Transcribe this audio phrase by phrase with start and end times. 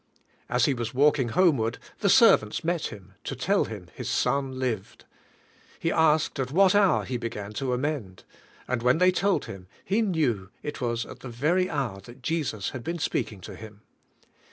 [0.49, 5.05] As he was walking homeward, the servants met him, to tell him his son lived.
[5.77, 8.23] He asked at what hour he began to amend.
[8.67, 12.71] And when they told him, he knew it was at the ver}^ hour that Jesus
[12.71, 13.81] had been speaking to him.